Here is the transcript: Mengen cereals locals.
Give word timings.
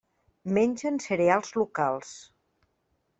Mengen 0.57 0.97
cereals 1.03 1.53
locals. 1.59 2.15